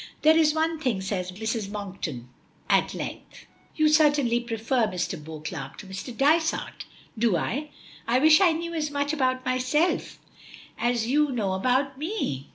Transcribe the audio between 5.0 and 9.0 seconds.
Beauclerk to Mr. Dysart." "Do I? I wish I knew as